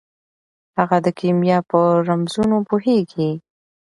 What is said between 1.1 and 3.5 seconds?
کیمیا په رمزونو پوهیږي.